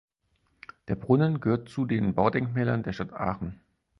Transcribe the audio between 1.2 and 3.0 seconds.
gehört zu den Baudenkmälern der